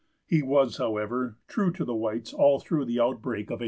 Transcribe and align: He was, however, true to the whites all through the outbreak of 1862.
He 0.25 0.41
was, 0.41 0.77
however, 0.77 1.37
true 1.47 1.69
to 1.73 1.85
the 1.85 1.93
whites 1.93 2.33
all 2.33 2.57
through 2.59 2.85
the 2.85 2.99
outbreak 2.99 3.49
of 3.51 3.59
1862. 3.59 3.59